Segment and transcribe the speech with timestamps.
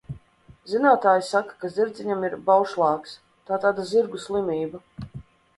[0.71, 3.13] Zinātāji saka, ka zirdziņam ir baušlāgs
[3.51, 4.83] tā tāda zirgu slimība.